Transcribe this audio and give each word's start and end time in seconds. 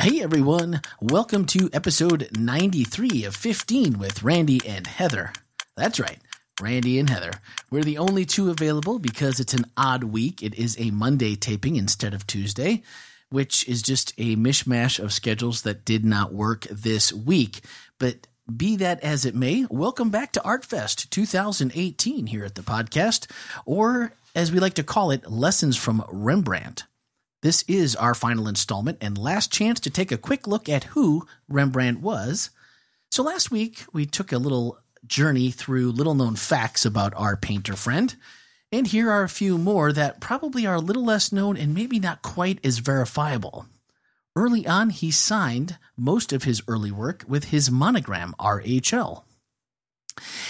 Hey 0.00 0.22
everyone, 0.22 0.80
welcome 0.98 1.44
to 1.48 1.68
episode 1.74 2.30
93 2.32 3.24
of 3.24 3.36
15 3.36 3.98
with 3.98 4.22
Randy 4.22 4.58
and 4.66 4.86
Heather. 4.86 5.34
That's 5.76 6.00
right, 6.00 6.18
Randy 6.58 6.98
and 6.98 7.10
Heather. 7.10 7.32
We're 7.70 7.84
the 7.84 7.98
only 7.98 8.24
two 8.24 8.48
available 8.48 8.98
because 8.98 9.40
it's 9.40 9.52
an 9.52 9.66
odd 9.76 10.04
week. 10.04 10.42
It 10.42 10.54
is 10.54 10.74
a 10.80 10.90
Monday 10.90 11.36
taping 11.36 11.76
instead 11.76 12.14
of 12.14 12.26
Tuesday, 12.26 12.82
which 13.28 13.68
is 13.68 13.82
just 13.82 14.14
a 14.16 14.36
mishmash 14.36 14.98
of 14.98 15.12
schedules 15.12 15.60
that 15.62 15.84
did 15.84 16.02
not 16.02 16.32
work 16.32 16.62
this 16.70 17.12
week. 17.12 17.60
But 17.98 18.26
be 18.50 18.76
that 18.76 19.00
as 19.00 19.26
it 19.26 19.34
may, 19.34 19.66
welcome 19.68 20.08
back 20.08 20.32
to 20.32 20.40
ArtFest 20.40 21.10
2018 21.10 22.28
here 22.28 22.46
at 22.46 22.54
the 22.54 22.62
podcast, 22.62 23.30
or 23.66 24.14
as 24.34 24.50
we 24.50 24.60
like 24.60 24.74
to 24.74 24.82
call 24.82 25.10
it, 25.10 25.30
Lessons 25.30 25.76
from 25.76 26.02
Rembrandt. 26.08 26.84
This 27.42 27.64
is 27.66 27.96
our 27.96 28.14
final 28.14 28.48
installment 28.48 28.98
and 29.00 29.16
last 29.16 29.50
chance 29.50 29.80
to 29.80 29.90
take 29.90 30.12
a 30.12 30.18
quick 30.18 30.46
look 30.46 30.68
at 30.68 30.84
who 30.84 31.26
Rembrandt 31.48 32.00
was. 32.00 32.50
So 33.10 33.22
last 33.22 33.50
week, 33.50 33.84
we 33.92 34.04
took 34.04 34.30
a 34.30 34.38
little 34.38 34.78
journey 35.06 35.50
through 35.50 35.92
little 35.92 36.14
known 36.14 36.36
facts 36.36 36.84
about 36.84 37.14
our 37.16 37.36
painter 37.36 37.76
friend. 37.76 38.14
And 38.70 38.86
here 38.86 39.10
are 39.10 39.22
a 39.22 39.28
few 39.28 39.56
more 39.56 39.90
that 39.92 40.20
probably 40.20 40.66
are 40.66 40.76
a 40.76 40.80
little 40.80 41.04
less 41.04 41.32
known 41.32 41.56
and 41.56 41.74
maybe 41.74 41.98
not 41.98 42.22
quite 42.22 42.64
as 42.64 42.78
verifiable. 42.78 43.66
Early 44.36 44.66
on, 44.66 44.90
he 44.90 45.10
signed 45.10 45.78
most 45.96 46.32
of 46.32 46.44
his 46.44 46.62
early 46.68 46.92
work 46.92 47.24
with 47.26 47.44
his 47.44 47.70
monogram 47.70 48.34
RHL. 48.38 49.24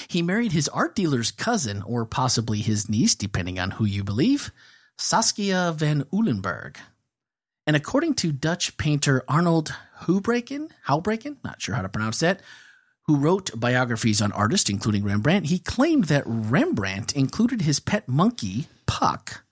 He 0.08 0.22
married 0.22 0.52
his 0.52 0.68
art 0.68 0.96
dealer's 0.96 1.30
cousin, 1.30 1.82
or 1.82 2.04
possibly 2.04 2.60
his 2.60 2.88
niece, 2.88 3.14
depending 3.14 3.58
on 3.58 3.72
who 3.72 3.84
you 3.84 4.02
believe, 4.02 4.50
Saskia 5.00 5.72
van 5.72 6.04
Uylenburgh. 6.12 6.76
And 7.66 7.74
according 7.74 8.14
to 8.16 8.32
Dutch 8.32 8.76
painter 8.76 9.24
Arnold 9.26 9.74
Houbraken, 10.02 10.70
Houbraken, 10.86 11.36
not 11.42 11.62
sure 11.62 11.74
how 11.74 11.82
to 11.82 11.88
pronounce 11.88 12.20
that, 12.20 12.42
who 13.06 13.16
wrote 13.16 13.58
biographies 13.58 14.20
on 14.20 14.30
artists, 14.32 14.68
including 14.68 15.04
Rembrandt, 15.04 15.46
he 15.46 15.58
claimed 15.58 16.04
that 16.04 16.22
Rembrandt 16.26 17.16
included 17.16 17.62
his 17.62 17.80
pet 17.80 18.08
monkey, 18.08 18.66
Puck, 18.86 19.42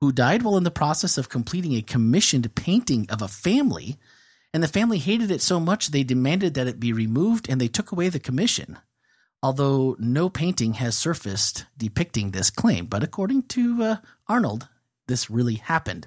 who 0.00 0.12
died 0.12 0.42
while 0.42 0.56
in 0.56 0.64
the 0.64 0.70
process 0.70 1.18
of 1.18 1.28
completing 1.28 1.74
a 1.74 1.82
commissioned 1.82 2.54
painting 2.54 3.06
of 3.10 3.20
a 3.20 3.28
family, 3.28 3.98
and 4.52 4.62
the 4.62 4.68
family 4.68 4.98
hated 4.98 5.30
it 5.30 5.42
so 5.42 5.58
much 5.58 5.88
they 5.88 6.04
demanded 6.04 6.54
that 6.54 6.68
it 6.68 6.78
be 6.78 6.92
removed 6.92 7.48
and 7.48 7.60
they 7.60 7.68
took 7.68 7.90
away 7.90 8.08
the 8.08 8.20
commission. 8.20 8.78
Although 9.42 9.96
no 9.98 10.30
painting 10.30 10.74
has 10.74 10.96
surfaced 10.96 11.66
depicting 11.76 12.30
this 12.30 12.50
claim, 12.50 12.86
but 12.86 13.02
according 13.02 13.42
to 13.48 13.82
uh, 13.82 13.96
Arnold, 14.28 14.68
this 15.06 15.30
really 15.30 15.56
happened. 15.56 16.06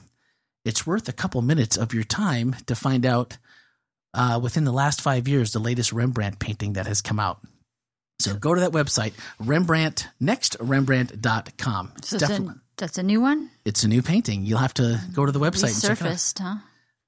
It's 0.66 0.86
worth 0.86 1.08
a 1.08 1.14
couple 1.14 1.42
minutes 1.42 1.78
of 1.78 1.94
your 1.94 2.04
time 2.04 2.56
to 2.66 2.76
find 2.76 3.06
out 3.06 3.38
uh, 4.14 4.40
within 4.42 4.66
the 4.66 4.72
last 4.74 5.00
five 5.02 5.28
years 5.28 5.54
the 5.54 5.60
latest 5.60 5.94
Rembrandt 5.94 6.40
painting 6.40 6.74
that 6.74 6.88
has 6.88 7.02
come 7.02 7.20
out. 7.20 7.40
So 8.20 8.36
go 8.36 8.54
to 8.56 8.62
that 8.62 8.72
website, 8.72 9.14
Rembrandt, 9.40 10.08
nextrembrandt.com. 10.22 11.94
So 12.02 12.18
Definitely, 12.18 12.48
a, 12.48 12.62
that's 12.78 12.98
a 12.98 13.04
new 13.04 13.22
one? 13.22 13.52
It's 13.66 13.84
a 13.84 13.88
new 13.88 14.02
painting. 14.02 14.46
You'll 14.46 14.60
have 14.60 14.74
to 14.76 15.00
go 15.14 15.26
to 15.26 15.32
the 15.32 15.40
website 15.40 15.76
Resurfaced, 15.76 16.40
huh? 16.40 16.56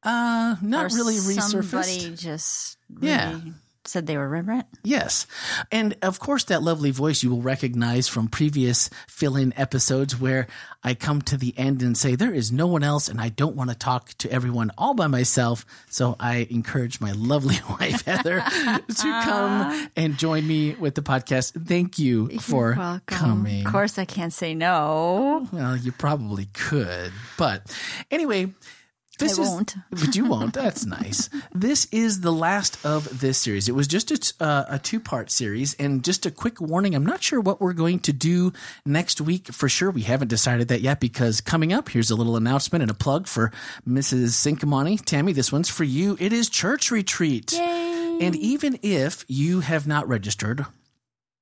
Uh, 0.03 0.55
not 0.61 0.91
or 0.91 0.95
really 0.95 1.15
resurfaced. 1.15 1.85
Somebody 1.85 2.15
just 2.15 2.77
really 2.89 3.07
yeah 3.07 3.39
said 3.89 4.07
they 4.07 4.17
were 4.17 4.27
Rembrandt? 4.27 4.67
Yes. 4.83 5.27
And 5.71 5.95
of 6.01 6.19
course, 6.19 6.43
that 6.45 6.63
lovely 6.63 6.91
voice 6.91 7.23
you 7.23 7.29
will 7.29 7.41
recognize 7.41 8.07
from 8.07 8.27
previous 8.27 8.89
fill 9.07 9.35
in 9.35 9.53
episodes 9.57 10.19
where 10.19 10.47
I 10.83 10.93
come 10.93 11.21
to 11.23 11.37
the 11.37 11.53
end 11.57 11.81
and 11.81 11.97
say, 11.97 12.15
There 12.15 12.33
is 12.33 12.51
no 12.51 12.67
one 12.67 12.83
else, 12.83 13.07
and 13.09 13.19
I 13.19 13.29
don't 13.29 13.55
want 13.55 13.69
to 13.71 13.75
talk 13.75 14.09
to 14.19 14.31
everyone 14.31 14.71
all 14.77 14.93
by 14.93 15.07
myself. 15.07 15.65
So 15.89 16.15
I 16.19 16.47
encourage 16.49 17.01
my 17.01 17.11
lovely 17.11 17.57
wife, 17.79 18.05
Heather, 18.05 18.39
to 18.41 19.21
come 19.23 19.89
and 19.95 20.17
join 20.17 20.47
me 20.47 20.75
with 20.75 20.95
the 20.95 21.01
podcast. 21.01 21.65
Thank 21.67 21.99
you 21.99 22.29
You're 22.29 22.39
for 22.39 22.75
welcome. 22.77 23.01
coming. 23.05 23.65
Of 23.65 23.71
course, 23.71 23.97
I 23.97 24.05
can't 24.05 24.33
say 24.33 24.53
no. 24.53 25.47
Well, 25.51 25.75
you 25.75 25.91
probably 25.91 26.45
could. 26.53 27.11
But 27.37 27.75
anyway, 28.11 28.53
this 29.17 29.39
I 29.39 29.43
is, 29.43 29.49
won't. 29.49 29.75
but 29.91 30.15
you 30.15 30.25
won't. 30.25 30.53
That's 30.53 30.85
nice. 30.85 31.29
This 31.53 31.87
is 31.91 32.21
the 32.21 32.31
last 32.31 32.83
of 32.85 33.19
this 33.19 33.37
series. 33.37 33.67
It 33.67 33.75
was 33.75 33.87
just 33.87 34.11
a, 34.11 34.43
uh, 34.43 34.65
a 34.69 34.79
two 34.79 34.99
part 34.99 35.31
series. 35.31 35.73
And 35.75 36.03
just 36.03 36.25
a 36.25 36.31
quick 36.31 36.61
warning 36.61 36.95
I'm 36.95 37.05
not 37.05 37.23
sure 37.23 37.39
what 37.39 37.61
we're 37.61 37.73
going 37.73 37.99
to 37.99 38.13
do 38.13 38.53
next 38.85 39.21
week 39.21 39.47
for 39.47 39.69
sure. 39.69 39.91
We 39.91 40.03
haven't 40.03 40.27
decided 40.27 40.67
that 40.69 40.81
yet 40.81 40.99
because 40.99 41.41
coming 41.41 41.73
up, 41.73 41.89
here's 41.89 42.11
a 42.11 42.15
little 42.15 42.35
announcement 42.35 42.81
and 42.81 42.91
a 42.91 42.95
plug 42.95 43.27
for 43.27 43.51
Mrs. 43.87 44.29
Sinkamani. 44.29 45.03
Tammy, 45.03 45.33
this 45.33 45.51
one's 45.51 45.69
for 45.69 45.83
you. 45.83 46.17
It 46.19 46.33
is 46.33 46.49
church 46.49 46.91
retreat. 46.91 47.53
Yay. 47.53 48.19
And 48.19 48.35
even 48.35 48.79
if 48.81 49.25
you 49.27 49.59
have 49.59 49.85
not 49.85 50.07
registered, 50.07 50.65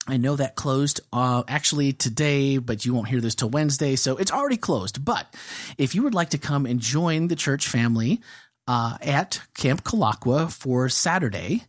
I 0.08 0.18
know 0.18 0.36
that 0.36 0.56
closed 0.56 1.02
uh, 1.12 1.44
actually 1.48 1.94
today, 1.94 2.58
but 2.58 2.86
you 2.86 2.94
won't 2.94 3.08
hear 3.08 3.22
this 3.22 3.36
till 3.36 3.50
Wednesday, 3.50 3.96
so 3.96 4.18
it's 4.18 4.32
already 4.32 4.58
closed. 4.58 5.04
But 5.04 5.34
if 5.78 5.96
you 5.96 6.04
would 6.04 6.14
like 6.14 6.30
to 6.32 6.38
come 6.38 6.66
and 6.66 6.80
join 6.80 7.28
the 7.28 7.36
church 7.36 7.68
family 7.68 8.22
uh, 8.68 8.98
at 9.02 9.42
Camp 9.56 9.84
Kulaqua 9.84 10.52
for 10.52 10.90
Saturday, 10.90 11.64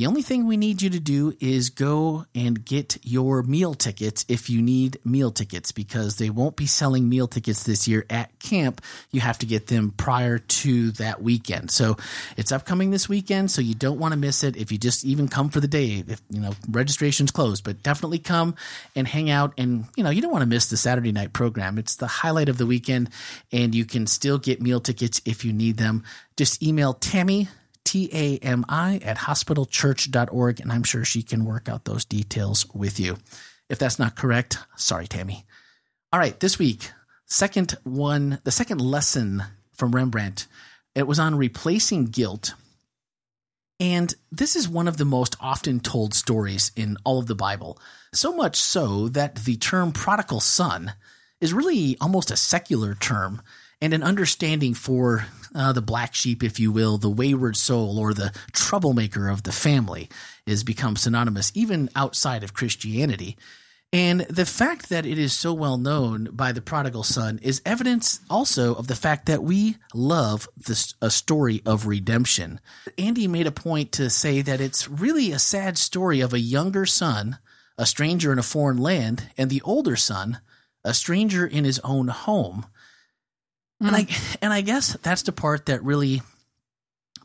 the 0.00 0.06
only 0.06 0.22
thing 0.22 0.46
we 0.46 0.56
need 0.56 0.80
you 0.80 0.88
to 0.88 0.98
do 0.98 1.34
is 1.40 1.68
go 1.68 2.24
and 2.34 2.64
get 2.64 2.96
your 3.02 3.42
meal 3.42 3.74
tickets 3.74 4.24
if 4.28 4.48
you 4.48 4.62
need 4.62 4.98
meal 5.04 5.30
tickets 5.30 5.72
because 5.72 6.16
they 6.16 6.30
won't 6.30 6.56
be 6.56 6.64
selling 6.64 7.06
meal 7.06 7.28
tickets 7.28 7.64
this 7.64 7.86
year 7.86 8.06
at 8.08 8.38
camp. 8.38 8.80
You 9.10 9.20
have 9.20 9.36
to 9.40 9.46
get 9.46 9.66
them 9.66 9.90
prior 9.90 10.38
to 10.38 10.92
that 10.92 11.22
weekend. 11.22 11.70
So 11.70 11.98
it's 12.38 12.50
upcoming 12.50 12.90
this 12.90 13.10
weekend, 13.10 13.50
so 13.50 13.60
you 13.60 13.74
don't 13.74 13.98
want 13.98 14.12
to 14.12 14.18
miss 14.18 14.42
it 14.42 14.56
if 14.56 14.72
you 14.72 14.78
just 14.78 15.04
even 15.04 15.28
come 15.28 15.50
for 15.50 15.60
the 15.60 15.68
day. 15.68 16.02
If 16.08 16.22
you 16.30 16.40
know 16.40 16.54
registration's 16.70 17.30
closed, 17.30 17.62
but 17.62 17.82
definitely 17.82 18.20
come 18.20 18.54
and 18.96 19.06
hang 19.06 19.28
out 19.28 19.52
and 19.58 19.84
you 19.96 20.02
know, 20.02 20.08
you 20.08 20.22
don't 20.22 20.32
want 20.32 20.40
to 20.40 20.48
miss 20.48 20.70
the 20.70 20.78
Saturday 20.78 21.12
night 21.12 21.34
program. 21.34 21.76
It's 21.76 21.96
the 21.96 22.06
highlight 22.06 22.48
of 22.48 22.56
the 22.56 22.64
weekend 22.64 23.10
and 23.52 23.74
you 23.74 23.84
can 23.84 24.06
still 24.06 24.38
get 24.38 24.62
meal 24.62 24.80
tickets 24.80 25.20
if 25.26 25.44
you 25.44 25.52
need 25.52 25.76
them. 25.76 26.04
Just 26.38 26.62
email 26.62 26.94
Tammy 26.94 27.48
T 27.90 28.08
A 28.12 28.38
M 28.38 28.64
I, 28.68 29.00
at 29.02 29.16
hospitalchurch.org, 29.18 30.60
and 30.60 30.70
I'm 30.70 30.84
sure 30.84 31.04
she 31.04 31.24
can 31.24 31.44
work 31.44 31.68
out 31.68 31.86
those 31.86 32.04
details 32.04 32.64
with 32.72 33.00
you. 33.00 33.18
If 33.68 33.80
that's 33.80 33.98
not 33.98 34.14
correct, 34.14 34.58
sorry, 34.76 35.08
Tammy. 35.08 35.44
All 36.12 36.20
right, 36.20 36.38
this 36.38 36.56
week, 36.56 36.92
second 37.26 37.76
one, 37.82 38.38
the 38.44 38.52
second 38.52 38.80
lesson 38.80 39.42
from 39.72 39.90
Rembrandt, 39.90 40.46
it 40.94 41.08
was 41.08 41.18
on 41.18 41.34
replacing 41.34 42.04
guilt. 42.04 42.54
And 43.80 44.14
this 44.30 44.54
is 44.54 44.68
one 44.68 44.86
of 44.86 44.96
the 44.96 45.04
most 45.04 45.34
often 45.40 45.80
told 45.80 46.14
stories 46.14 46.70
in 46.76 46.96
all 47.02 47.18
of 47.18 47.26
the 47.26 47.34
Bible. 47.34 47.76
So 48.14 48.32
much 48.32 48.54
so 48.54 49.08
that 49.08 49.34
the 49.34 49.56
term 49.56 49.90
prodigal 49.90 50.38
son 50.38 50.92
is 51.40 51.52
really 51.52 51.96
almost 52.00 52.30
a 52.30 52.36
secular 52.36 52.94
term 52.94 53.42
and 53.80 53.94
an 53.94 54.02
understanding 54.02 54.74
for 54.74 55.26
uh, 55.54 55.72
the 55.72 55.82
black 55.82 56.14
sheep, 56.14 56.42
if 56.42 56.60
you 56.60 56.70
will, 56.70 56.98
the 56.98 57.10
wayward 57.10 57.56
soul 57.56 57.98
or 57.98 58.14
the 58.14 58.32
troublemaker 58.52 59.28
of 59.28 59.42
the 59.42 59.52
family 59.52 60.08
is 60.46 60.64
become 60.64 60.96
synonymous 60.96 61.50
even 61.54 61.88
outside 61.96 62.44
of 62.44 62.54
Christianity. 62.54 63.36
And 63.92 64.20
the 64.22 64.46
fact 64.46 64.88
that 64.90 65.04
it 65.04 65.18
is 65.18 65.32
so 65.32 65.52
well 65.52 65.76
known 65.76 66.28
by 66.30 66.52
the 66.52 66.62
prodigal 66.62 67.02
son 67.02 67.40
is 67.42 67.60
evidence 67.66 68.20
also 68.30 68.74
of 68.76 68.86
the 68.86 68.94
fact 68.94 69.26
that 69.26 69.42
we 69.42 69.78
love 69.92 70.48
this, 70.56 70.94
a 71.02 71.10
story 71.10 71.60
of 71.66 71.88
redemption. 71.88 72.60
Andy 72.96 73.26
made 73.26 73.48
a 73.48 73.52
point 73.52 73.90
to 73.92 74.08
say 74.08 74.42
that 74.42 74.60
it's 74.60 74.88
really 74.88 75.32
a 75.32 75.40
sad 75.40 75.76
story 75.76 76.20
of 76.20 76.32
a 76.32 76.38
younger 76.38 76.86
son, 76.86 77.38
a 77.76 77.84
stranger 77.84 78.32
in 78.32 78.38
a 78.38 78.44
foreign 78.44 78.78
land, 78.78 79.30
and 79.36 79.50
the 79.50 79.62
older 79.62 79.96
son, 79.96 80.38
a 80.84 80.94
stranger 80.94 81.44
in 81.44 81.64
his 81.64 81.80
own 81.80 82.08
home. 82.08 82.66
Mm. 83.82 83.86
And 83.86 83.96
I 83.96 84.06
and 84.42 84.52
I 84.52 84.60
guess 84.60 84.96
that's 85.02 85.22
the 85.22 85.32
part 85.32 85.66
that 85.66 85.82
really 85.82 86.22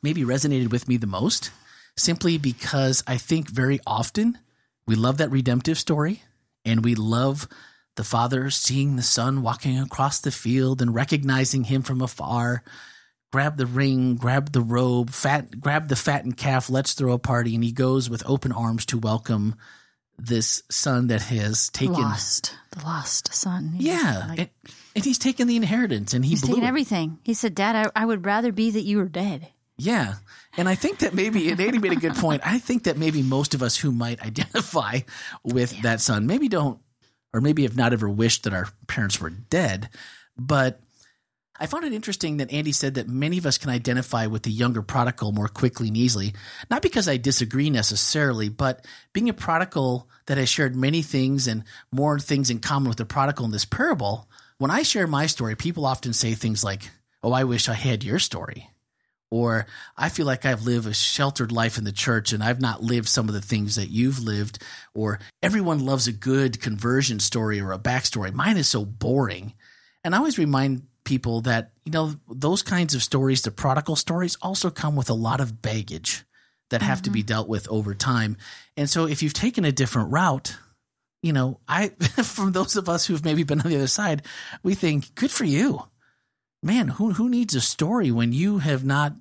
maybe 0.01 0.21
resonated 0.21 0.71
with 0.71 0.87
me 0.87 0.97
the 0.97 1.07
most, 1.07 1.51
simply 1.97 2.37
because 2.37 3.03
I 3.07 3.17
think 3.17 3.49
very 3.49 3.79
often 3.87 4.37
we 4.85 4.95
love 4.95 5.17
that 5.17 5.31
redemptive 5.31 5.79
story 5.79 6.21
and 6.63 6.83
we 6.83 6.95
love 6.95 7.47
the 7.95 8.03
father 8.03 8.49
seeing 8.49 8.95
the 8.95 9.01
son 9.01 9.41
walking 9.41 9.79
across 9.79 10.19
the 10.19 10.31
field 10.31 10.81
and 10.81 10.93
recognizing 10.93 11.63
him 11.63 11.81
from 11.81 12.01
afar, 12.01 12.63
grab 13.31 13.57
the 13.57 13.65
ring, 13.65 14.15
grab 14.15 14.51
the 14.51 14.61
robe, 14.61 15.09
fat, 15.09 15.59
grab 15.59 15.87
the 15.87 15.95
fattened 15.95 16.37
calf. 16.37 16.69
Let's 16.69 16.93
throw 16.93 17.13
a 17.13 17.19
party. 17.19 17.55
And 17.55 17.63
he 17.63 17.71
goes 17.71 18.09
with 18.09 18.23
open 18.25 18.51
arms 18.51 18.85
to 18.87 18.97
welcome 18.97 19.55
this 20.17 20.63
son 20.69 21.07
that 21.07 21.21
has 21.23 21.69
taken. 21.69 21.93
Lost. 21.95 22.55
The 22.71 22.83
lost 22.83 23.33
son. 23.33 23.73
He's 23.77 23.87
Yeah, 23.87 24.25
like- 24.29 24.39
and, 24.39 24.49
and 24.95 25.03
he's 25.05 25.17
taken 25.17 25.47
the 25.47 25.55
inheritance, 25.55 26.13
and 26.13 26.23
he 26.23 26.31
he's 26.31 26.41
taking 26.41 26.63
it. 26.63 26.67
everything. 26.67 27.19
He 27.23 27.33
said, 27.33 27.53
Dad, 27.55 27.91
I, 27.95 28.01
I 28.03 28.05
would 28.05 28.25
rather 28.25 28.51
be 28.51 28.71
that 28.71 28.81
you 28.81 28.97
were 28.97 29.09
dead. 29.09 29.49
Yeah. 29.77 30.15
And 30.57 30.69
I 30.69 30.75
think 30.75 30.99
that 30.99 31.13
maybe, 31.13 31.51
and 31.51 31.59
Andy 31.59 31.79
made 31.79 31.91
a 31.91 31.97
good 31.97 32.15
point. 32.15 32.41
I 32.45 32.59
think 32.59 32.83
that 32.83 32.97
maybe 32.97 33.21
most 33.21 33.53
of 33.53 33.61
us 33.61 33.75
who 33.77 33.91
might 33.91 34.21
identify 34.25 34.99
with 35.43 35.81
that 35.81 35.99
son 35.99 36.27
maybe 36.27 36.47
don't, 36.47 36.79
or 37.33 37.41
maybe 37.41 37.63
have 37.63 37.75
not 37.75 37.91
ever 37.91 38.09
wished 38.09 38.43
that 38.43 38.53
our 38.53 38.69
parents 38.87 39.19
were 39.19 39.29
dead. 39.29 39.89
But 40.37 40.79
I 41.59 41.67
found 41.67 41.85
it 41.85 41.93
interesting 41.93 42.37
that 42.37 42.51
Andy 42.51 42.71
said 42.71 42.95
that 42.95 43.07
many 43.07 43.37
of 43.37 43.45
us 43.45 43.57
can 43.57 43.69
identify 43.69 44.27
with 44.27 44.43
the 44.43 44.51
younger 44.51 44.81
prodigal 44.81 45.31
more 45.31 45.47
quickly 45.47 45.87
and 45.87 45.97
easily. 45.97 46.33
Not 46.69 46.81
because 46.81 47.07
I 47.07 47.17
disagree 47.17 47.69
necessarily, 47.69 48.49
but 48.49 48.85
being 49.13 49.29
a 49.29 49.33
prodigal 49.33 50.09
that 50.25 50.37
has 50.37 50.49
shared 50.49 50.75
many 50.75 51.01
things 51.01 51.47
and 51.47 51.63
more 51.91 52.19
things 52.19 52.49
in 52.49 52.59
common 52.59 52.89
with 52.89 52.97
the 52.97 53.05
prodigal 53.05 53.45
in 53.45 53.51
this 53.51 53.65
parable, 53.65 54.29
when 54.57 54.71
I 54.71 54.83
share 54.83 55.07
my 55.07 55.27
story, 55.27 55.55
people 55.55 55.85
often 55.85 56.13
say 56.13 56.33
things 56.33 56.63
like, 56.63 56.89
Oh, 57.23 57.31
I 57.31 57.45
wish 57.45 57.69
I 57.69 57.73
had 57.73 58.03
your 58.03 58.19
story 58.19 58.69
or 59.31 59.65
I 59.97 60.09
feel 60.09 60.25
like 60.25 60.45
I've 60.45 60.63
lived 60.63 60.87
a 60.87 60.93
sheltered 60.93 61.51
life 61.51 61.77
in 61.77 61.83
the 61.83 61.91
church 61.91 62.31
and 62.31 62.43
I've 62.43 62.61
not 62.61 62.83
lived 62.83 63.07
some 63.07 63.27
of 63.27 63.33
the 63.33 63.41
things 63.41 63.75
that 63.75 63.89
you've 63.89 64.19
lived, 64.19 64.63
or 64.93 65.19
everyone 65.41 65.85
loves 65.85 66.07
a 66.07 66.13
good 66.13 66.61
conversion 66.61 67.19
story 67.19 67.59
or 67.59 67.71
a 67.71 67.79
backstory. 67.79 68.33
Mine 68.33 68.57
is 68.57 68.69
so 68.69 68.85
boring. 68.85 69.53
And 70.03 70.13
I 70.13 70.19
always 70.19 70.37
remind 70.37 70.83
people 71.05 71.41
that, 71.41 71.71
you 71.85 71.91
know, 71.91 72.15
those 72.29 72.61
kinds 72.61 72.93
of 72.93 73.01
stories, 73.01 73.41
the 73.41 73.51
prodigal 73.51 73.95
stories, 73.95 74.37
also 74.41 74.69
come 74.69 74.95
with 74.97 75.09
a 75.09 75.13
lot 75.13 75.39
of 75.39 75.61
baggage 75.61 76.25
that 76.69 76.81
have 76.81 77.01
to 77.03 77.09
be 77.09 77.19
mm-hmm. 77.19 77.27
dealt 77.27 77.47
with 77.47 77.69
over 77.69 77.93
time. 77.93 78.35
And 78.75 78.89
so 78.89 79.07
if 79.07 79.23
you've 79.23 79.33
taken 79.33 79.63
a 79.63 79.71
different 79.71 80.11
route, 80.11 80.57
you 81.21 81.31
know, 81.31 81.61
I, 81.67 81.89
from 82.23 82.51
those 82.51 82.75
of 82.75 82.89
us 82.89 83.05
who've 83.05 83.23
maybe 83.23 83.43
been 83.43 83.61
on 83.61 83.69
the 83.69 83.77
other 83.77 83.87
side, 83.87 84.23
we 84.63 84.75
think, 84.75 85.15
good 85.15 85.31
for 85.31 85.45
you 85.45 85.83
man, 86.65 86.87
who 86.87 87.13
who 87.13 87.29
needs 87.29 87.55
a 87.55 87.61
story 87.61 88.11
when 88.11 88.33
you 88.33 88.57
have 88.57 88.83
not 88.83 89.13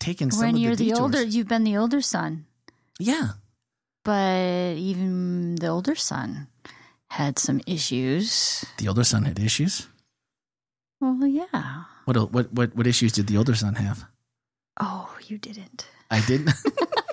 taken 0.00 0.30
some 0.30 0.40
when 0.40 0.54
of 0.56 0.60
you're 0.60 0.76
the 0.76 0.92
the, 0.92 1.00
older, 1.00 1.22
you've 1.22 1.48
been 1.48 1.64
the 1.64 1.76
older 1.76 2.02
son. 2.02 2.44
yeah, 2.98 3.38
But 4.04 4.76
even 4.76 5.54
the 5.54 5.68
older 5.68 5.94
son 5.94 6.48
had 7.08 7.38
some 7.38 7.60
issues. 7.66 8.64
the 8.78 8.88
older 8.88 9.04
son 9.04 9.24
had 9.24 9.38
issues. 9.38 9.86
Well, 11.00 11.26
yeah. 11.26 11.84
What 12.04 12.30
what 12.32 12.52
what 12.52 12.74
what 12.76 12.86
issues 12.86 13.12
did 13.12 13.26
the 13.26 13.36
older 13.36 13.54
son 13.54 13.74
have? 13.76 14.04
Oh, 14.78 15.14
you 15.26 15.38
didn't. 15.38 15.86
I 16.10 16.20
didn't. 16.26 16.50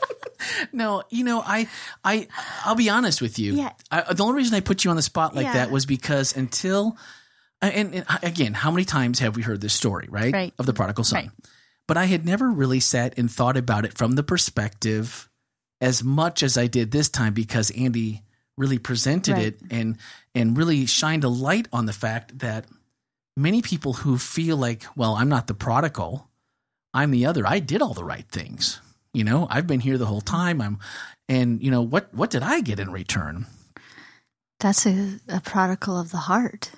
no, 0.73 1.03
you 1.09 1.23
know, 1.23 1.41
I 1.45 1.67
I 2.03 2.27
I'll 2.65 2.75
be 2.75 2.89
honest 2.89 3.21
with 3.21 3.39
you. 3.39 3.53
Yeah. 3.53 3.71
I, 3.91 4.13
the 4.13 4.23
only 4.23 4.35
reason 4.35 4.55
I 4.55 4.59
put 4.61 4.83
you 4.83 4.89
on 4.89 4.95
the 4.95 5.01
spot 5.01 5.35
like 5.35 5.45
Yeah. 5.45 5.53
that 5.53 5.71
was 5.71 5.85
because 5.85 6.35
until 6.35 6.97
and, 7.61 7.95
and 7.95 8.05
uh, 8.07 8.17
again, 8.23 8.53
how 8.53 8.71
many 8.71 8.85
times 8.85 9.19
have 9.19 9.35
we 9.35 9.41
heard 9.41 9.61
this 9.61 9.73
story, 9.73 10.07
right? 10.09 10.33
Right. 10.33 10.53
Of 10.59 10.65
the 10.65 10.73
prodigal 10.73 11.03
son. 11.03 11.21
Right. 11.23 11.31
But 11.87 11.97
I 11.97 12.05
had 12.05 12.25
never 12.25 12.49
really 12.51 12.79
sat 12.79 13.17
and 13.17 13.31
thought 13.31 13.57
about 13.57 13.85
it 13.85 13.97
from 13.97 14.13
the 14.13 14.23
perspective 14.23 15.29
as 15.79 16.03
much 16.03 16.43
as 16.43 16.57
I 16.57 16.67
did 16.67 16.91
this 16.91 17.07
time 17.09 17.33
because 17.33 17.71
Andy 17.71 18.23
really 18.57 18.77
presented 18.79 19.33
Right. 19.33 19.45
it 19.47 19.59
and 19.71 19.97
and 20.35 20.57
really 20.57 20.85
shined 20.85 21.23
a 21.23 21.29
light 21.29 21.67
on 21.71 21.85
the 21.85 21.93
fact 21.93 22.39
that 22.39 22.65
many 23.37 23.61
people 23.61 23.93
who 23.93 24.17
feel 24.17 24.57
like, 24.57 24.83
well, 24.95 25.13
I'm 25.15 25.29
not 25.29 25.47
the 25.47 25.53
prodigal, 25.53 26.27
I'm 26.93 27.11
the 27.11 27.25
other. 27.27 27.45
I 27.47 27.59
did 27.59 27.81
all 27.81 27.93
the 27.93 28.03
right 28.03 28.27
things. 28.29 28.81
You 29.13 29.23
know, 29.23 29.47
I've 29.49 29.67
been 29.67 29.79
here 29.79 29.97
the 29.97 30.05
whole 30.05 30.21
time. 30.21 30.61
I'm 30.61 30.79
and 31.29 31.61
you 31.61 31.71
know, 31.71 31.81
what 31.81 32.13
what 32.13 32.29
did 32.29 32.43
I 32.43 32.61
get 32.61 32.79
in 32.79 32.91
return? 32.91 33.45
That's 34.59 34.85
a, 34.85 35.19
a 35.29 35.39
prodigal 35.39 35.99
of 35.99 36.11
the 36.11 36.17
heart. 36.17 36.71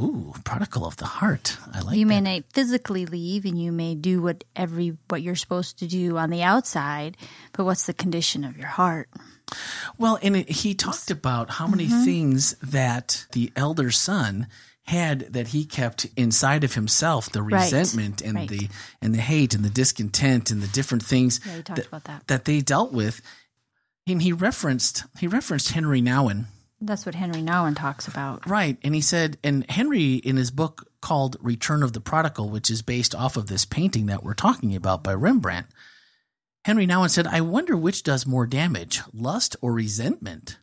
Ooh, 0.00 0.32
prodigal 0.44 0.86
of 0.86 0.96
the 0.96 1.06
heart. 1.06 1.56
I 1.72 1.80
like 1.80 1.96
you 1.96 2.06
may 2.06 2.20
that. 2.20 2.30
not 2.30 2.44
physically 2.52 3.04
leave 3.04 3.44
and 3.44 3.60
you 3.60 3.72
may 3.72 3.94
do 3.94 4.22
what 4.22 4.44
every 4.56 4.96
what 5.08 5.22
you're 5.22 5.36
supposed 5.36 5.78
to 5.80 5.86
do 5.86 6.16
on 6.16 6.30
the 6.30 6.42
outside, 6.42 7.16
but 7.52 7.64
what's 7.64 7.86
the 7.86 7.94
condition 7.94 8.44
of 8.44 8.56
your 8.56 8.68
heart? 8.68 9.08
Well, 9.98 10.18
and 10.22 10.36
it, 10.36 10.48
he 10.48 10.74
talked 10.74 11.10
about 11.10 11.50
how 11.50 11.66
many 11.66 11.86
Mm-hmm. 11.86 12.04
things 12.04 12.52
that 12.62 13.26
the 13.32 13.52
elder 13.56 13.90
son 13.90 14.46
had 14.86 15.32
that 15.32 15.48
he 15.48 15.64
kept 15.64 16.06
inside 16.16 16.64
of 16.64 16.74
himself 16.74 17.30
the 17.30 17.42
Right. 17.42 17.62
resentment 17.62 18.20
and 18.20 18.34
Right. 18.34 18.48
the 18.48 18.68
and 19.00 19.14
the 19.14 19.20
hate 19.20 19.54
and 19.54 19.64
the 19.64 19.70
discontent 19.70 20.50
and 20.50 20.60
the 20.62 20.66
different 20.68 21.04
things 21.04 21.38
Yeah, 21.46 21.62
that, 21.74 22.04
that. 22.04 22.26
that 22.26 22.44
they 22.46 22.60
dealt 22.60 22.92
with 22.92 23.20
and 24.08 24.22
he 24.22 24.32
referenced 24.32 25.04
he 25.20 25.28
referenced 25.28 25.70
Henri 25.72 26.02
Nouwen 26.02 26.46
That's 26.80 27.06
what 27.06 27.14
Henri 27.14 27.42
Nouwen 27.42 27.76
talks 27.76 28.08
about. 28.08 28.48
right 28.48 28.76
and 28.82 28.92
he 28.94 29.00
said 29.00 29.38
and 29.44 29.64
Henri 29.70 30.14
in 30.14 30.36
his 30.36 30.50
book 30.50 30.88
called 31.00 31.36
Return 31.40 31.84
of 31.84 31.92
the 31.92 32.00
Prodigal 32.00 32.48
which 32.50 32.68
is 32.68 32.82
based 32.82 33.14
off 33.14 33.36
of 33.36 33.46
this 33.46 33.64
painting 33.64 34.06
that 34.06 34.24
we're 34.24 34.34
talking 34.34 34.74
about 34.74 35.04
by 35.04 35.14
Rembrandt 35.14 35.66
Henri 36.64 36.86
Nouwen 36.86 37.10
said 37.10 37.26
I 37.26 37.40
wonder 37.40 37.76
which 37.76 38.02
does 38.02 38.26
more 38.26 38.46
damage 38.46 39.00
lust 39.12 39.56
or 39.60 39.72
resentment 39.72 40.58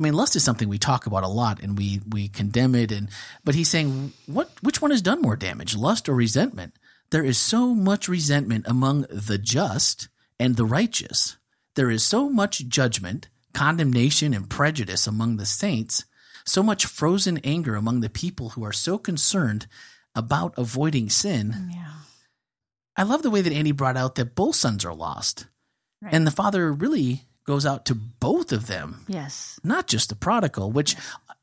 I 0.00 0.04
mean, 0.04 0.14
lust 0.14 0.36
is 0.36 0.44
something 0.44 0.68
we 0.68 0.78
talk 0.78 1.06
about 1.06 1.24
a 1.24 1.28
lot, 1.28 1.60
and 1.60 1.76
we 1.76 2.00
we 2.08 2.28
condemn 2.28 2.76
it. 2.76 2.92
And 2.92 3.08
but 3.42 3.56
he's 3.56 3.68
saying, 3.68 4.12
what 4.26 4.50
which 4.62 4.80
one 4.80 4.92
has 4.92 5.02
done 5.02 5.20
more 5.20 5.36
damage, 5.36 5.76
lust 5.76 6.08
or 6.08 6.14
resentment? 6.14 6.74
There 7.10 7.24
is 7.24 7.38
so 7.38 7.74
much 7.74 8.08
resentment 8.08 8.66
among 8.68 9.06
the 9.10 9.38
just 9.38 10.08
and 10.38 10.56
the 10.56 10.64
righteous. 10.64 11.36
There 11.74 11.90
is 11.90 12.04
so 12.04 12.28
much 12.28 12.68
judgment, 12.68 13.28
condemnation, 13.54 14.34
and 14.34 14.48
prejudice 14.48 15.06
among 15.06 15.36
the 15.36 15.46
saints. 15.46 16.04
So 16.44 16.62
much 16.62 16.86
frozen 16.86 17.38
anger 17.38 17.74
among 17.74 18.00
the 18.00 18.10
people 18.10 18.50
who 18.50 18.64
are 18.64 18.72
so 18.72 18.98
concerned 18.98 19.66
about 20.14 20.54
avoiding 20.56 21.10
sin. 21.10 21.70
Yeah. 21.72 21.92
I 22.98 23.04
love 23.04 23.22
the 23.22 23.30
way 23.30 23.40
that 23.40 23.52
Andy 23.52 23.72
brought 23.72 23.96
out 23.96 24.16
that 24.16 24.34
both 24.34 24.56
sons 24.56 24.84
are 24.84 24.94
lost, 24.94 25.46
Right. 26.02 26.12
and 26.12 26.26
the 26.26 26.30
father 26.32 26.72
really 26.72 27.22
goes 27.44 27.64
out 27.64 27.86
to 27.86 27.94
both 27.94 28.52
of 28.52 28.66
them 28.66 29.04
Yes. 29.08 29.58
not 29.64 29.86
just 29.86 30.10
the 30.10 30.14
prodigal, 30.16 30.70
which 30.70 30.96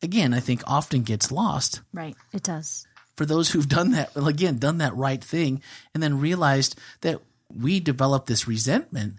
again 0.03 0.33
I 0.33 0.39
think 0.39 0.61
often 0.67 1.01
gets 1.03 1.31
lost 1.31 1.81
Right. 1.93 2.15
It 2.31 2.43
does. 2.43 2.85
for 3.17 3.25
those 3.25 3.49
who've 3.51 3.67
done 3.67 3.91
that 3.91 4.13
well, 4.15 4.27
again 4.27 4.59
done 4.59 4.77
that 4.79 4.95
right 4.95 5.23
thing 5.23 5.61
and 5.93 6.03
then 6.03 6.19
realized 6.19 6.77
that 7.01 7.21
we 7.49 7.79
develop 7.79 8.25
this 8.27 8.47
resentment. 8.47 9.15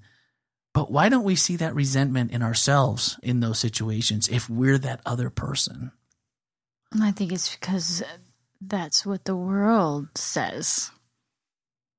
But 0.74 0.90
why 0.90 1.08
don't 1.08 1.24
we 1.24 1.36
see 1.36 1.56
that 1.56 1.74
resentment 1.74 2.30
in 2.32 2.42
ourselves 2.42 3.18
in 3.22 3.40
those 3.40 3.58
situations 3.58 4.28
if 4.28 4.48
we're 4.50 4.78
that 4.78 5.00
other 5.06 5.30
person? 5.30 5.90
I 7.00 7.10
think 7.12 7.32
it's 7.32 7.54
because 7.56 8.02
that's 8.60 9.04
what 9.06 9.24
the 9.24 9.34
world 9.36 10.08
says. 10.16 10.90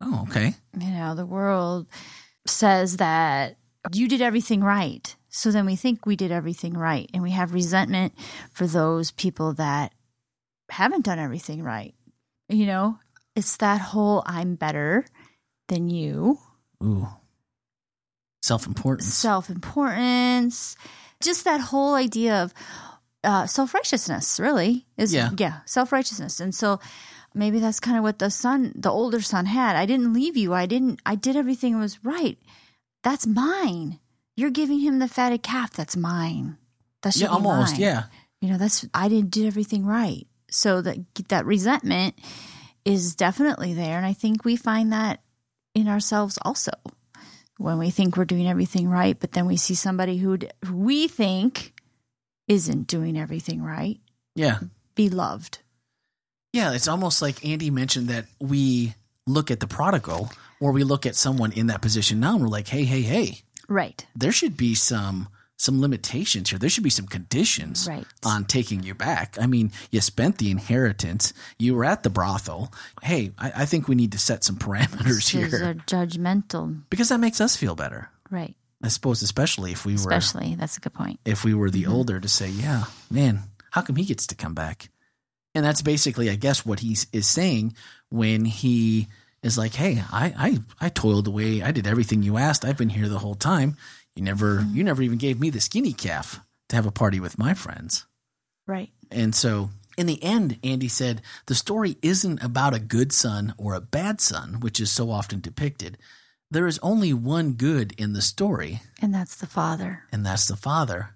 Oh, 0.02 0.26
okay. 0.30 0.54
You 0.80 0.90
know, 0.92 1.16
the 1.16 1.26
world 1.26 1.88
says 2.46 2.98
that 2.98 3.58
you 3.94 4.08
did 4.08 4.22
everything 4.22 4.62
right. 4.64 5.16
So 5.30 5.52
then 5.52 5.66
we 5.66 5.76
think 5.76 6.06
we 6.06 6.16
did 6.16 6.32
everything 6.32 6.74
right. 6.74 7.10
And 7.14 7.22
we 7.24 7.32
have 7.32 7.54
resentment 7.54 8.14
for 8.52 8.68
those 8.68 9.12
people 9.12 9.54
that 9.54 9.94
haven't 10.70 11.06
done 11.06 11.20
everything 11.20 11.64
right. 11.64 11.94
You 12.50 12.66
know, 12.66 13.00
it's 13.36 13.58
that 13.58 13.82
whole 13.82 14.24
I'm 14.26 14.56
better 14.56 15.06
than 15.68 15.90
you, 15.90 16.40
Ooh. 16.84 17.08
Self 18.42 18.66
importance. 18.68 19.14
self 19.14 19.50
importance, 19.50 20.78
just 21.22 21.44
that 21.44 21.60
whole 21.60 21.96
idea 21.96 22.44
of 22.44 22.54
uh, 23.24 23.46
self 23.48 23.74
righteousness, 23.74 24.40
really 24.40 24.86
is 24.96 25.14
Yeah. 25.14 25.32
yeah, 25.38 25.60
self 25.66 25.92
righteousness. 25.92 26.40
And 26.40 26.56
so 26.56 26.80
maybe 27.38 27.60
that's 27.60 27.80
kind 27.80 27.98
of 27.98 28.04
what 28.04 28.20
the 28.20 28.30
son, 28.30 28.74
the 28.76 28.92
older 28.92 29.22
son, 29.22 29.46
had. 29.46 29.76
I 29.76 29.86
didn't 29.86 30.14
leave 30.14 30.36
you. 30.36 30.54
I 30.54 30.66
didn't. 30.66 31.00
I 31.06 31.16
did 31.16 31.36
everything 31.36 31.80
was 31.80 32.04
right. 32.04 32.38
That's 33.04 33.28
mine. 33.28 34.00
You're 34.36 34.50
giving 34.50 34.80
him 34.80 35.00
the 35.00 35.08
fatted 35.08 35.44
calf. 35.44 35.74
That's 35.74 35.96
mine. 35.98 36.58
That's 37.02 37.22
yeah, 37.22 37.28
almost. 37.28 37.74
mine. 37.74 37.82
Yeah. 37.82 38.04
You 38.42 38.50
know, 38.50 38.58
that's 38.58 38.88
I 38.94 39.08
didn't 39.08 39.32
do 39.32 39.48
everything 39.48 39.86
right. 39.86 40.28
So 40.50 40.82
that 40.82 40.98
that 41.30 41.46
resentment 41.46 42.16
is 42.86 43.16
definitely 43.16 43.74
there, 43.74 43.98
and 43.98 44.06
I 44.06 44.14
think 44.14 44.46
we 44.46 44.56
find 44.56 44.94
that 44.94 45.22
in 45.76 45.88
ourselves 45.88 46.40
also 46.44 46.72
when 47.58 47.78
we 47.80 47.90
think 47.90 48.16
we're 48.16 48.26
doing 48.26 48.48
everything 48.48 48.88
right, 48.88 49.20
but 49.20 49.32
then 49.32 49.46
we 49.46 49.58
see 49.58 49.76
somebody 49.76 50.18
who 50.18 50.38
who 50.66 50.78
we 50.78 51.08
think 51.08 51.74
isn't 52.48 52.88
doing 52.88 53.18
everything 53.18 53.62
right. 53.62 54.00
Yeah. 54.36 54.60
Be 54.96 55.10
loved. 55.10 55.60
Yeah. 56.58 56.74
It's 56.74 56.88
almost 56.88 57.22
like 57.22 57.46
Andy 57.46 57.70
mentioned 57.70 58.08
that 58.10 58.26
we 58.40 58.94
look 59.26 59.52
at 59.52 59.60
the 59.60 59.68
prodigal 59.68 60.32
or 60.60 60.72
we 60.72 60.84
look 60.84 61.06
at 61.06 61.16
someone 61.16 61.52
in 61.52 61.68
that 61.68 61.82
position 61.82 62.20
now 62.20 62.34
and 62.34 62.42
we're 62.42 62.48
like, 62.60 62.68
hey, 62.68 62.84
hey, 62.84 63.02
hey, 63.02 63.42
Right. 63.70 64.06
there 64.16 64.32
should 64.32 64.56
be 64.58 64.74
some 64.76 65.28
some 65.60 65.82
limitations 65.82 66.52
here. 66.52 66.60
There 66.60 66.70
should 66.70 66.84
be 66.84 66.92
some 66.92 67.08
conditions 67.08 67.88
Right. 67.90 68.06
on 68.24 68.46
taking 68.46 68.84
you 68.84 68.94
back. 68.94 69.38
I 69.42 69.48
mean, 69.48 69.72
you 69.90 70.02
spent 70.02 70.38
the 70.38 70.52
inheritance, 70.52 71.34
you 71.58 71.74
were 71.74 71.84
at 71.84 72.04
the 72.04 72.12
brothel. 72.12 72.72
Hey, 73.02 73.32
I, 73.40 73.52
I 73.64 73.66
think 73.66 73.88
we 73.88 73.96
need 73.96 74.12
to 74.12 74.20
set 74.20 74.44
some 74.44 74.56
parameters 74.58 75.32
These 75.32 75.52
here 75.52 75.70
are 75.70 75.74
judgmental. 75.74 76.84
because 76.92 77.10
that 77.10 77.20
makes 77.20 77.42
us 77.42 77.56
feel 77.56 77.74
better. 77.76 78.10
Right. 78.30 78.56
I 78.84 78.90
suppose, 78.90 79.24
especially 79.24 79.72
if 79.72 79.84
we 79.84 79.94
were 79.94 79.98
Especially, 80.14 80.54
that's 80.54 80.78
a 80.78 80.80
good 80.80 80.94
point. 80.94 81.20
if 81.26 81.44
we 81.44 81.56
were 81.56 81.72
the 81.72 81.84
mm-hmm. 81.84 81.94
older 81.94 82.20
to 82.20 82.28
say, 82.30 82.50
yeah, 82.50 82.84
man, 83.10 83.42
how 83.72 83.82
come 83.82 83.96
he 83.96 84.06
gets 84.06 84.28
to 84.28 84.36
come 84.36 84.54
back? 84.54 84.90
And 85.58 85.66
that's 85.66 85.82
basically, 85.82 86.30
I 86.30 86.36
guess, 86.36 86.64
what 86.64 86.82
he 86.82 86.96
is 87.12 87.26
saying 87.28 87.74
when 88.10 88.46
he 88.46 89.08
is 89.42 89.58
like, 89.58 89.74
hey, 89.74 90.04
I, 90.12 90.32
I, 90.38 90.86
I 90.86 90.90
toiled 90.90 91.26
away. 91.28 91.64
I 91.64 91.72
did 91.72 91.88
everything 91.88 92.22
you 92.22 92.38
asked. 92.38 92.64
I've 92.64 92.78
been 92.78 92.90
here 92.90 93.10
the 93.10 93.18
whole 93.18 93.34
time. 93.34 93.76
You 94.16 94.22
never, 94.22 94.60
mm-hmm. 94.60 94.76
you 94.76 94.84
never 94.84 95.02
even 95.02 95.18
gave 95.18 95.40
me 95.40 95.50
the 95.50 95.60
skinny 95.60 95.94
calf 95.94 96.40
to 96.70 96.76
have 96.76 96.86
a 96.86 96.92
party 96.92 97.20
with 97.20 97.40
my 97.40 97.56
friends. 97.56 98.06
Right. 98.68 98.92
And 99.10 99.34
so 99.34 99.72
in 99.98 100.06
the 100.06 100.24
end, 100.24 100.60
Andy 100.64 100.88
said, 100.88 101.24
the 101.48 101.56
story 101.56 101.98
isn't 102.04 102.44
about 102.44 102.76
a 102.76 102.80
good 102.80 103.12
son 103.12 103.56
or 103.58 103.74
a 103.74 103.82
bad 103.82 104.22
son, 104.22 104.60
which 104.60 104.80
is 104.80 104.92
so 104.92 105.10
often 105.10 105.40
depicted. 105.40 105.98
There 106.52 106.68
is 106.68 106.78
only 106.84 107.14
one 107.14 107.54
good 107.54 107.96
in 107.98 108.14
the 108.14 108.22
story, 108.22 108.82
And 109.02 109.12
that's 109.12 109.34
the 109.34 109.48
father. 109.48 110.04
and 110.12 110.24
that's 110.24 110.48
the 110.48 110.56
father. 110.56 111.16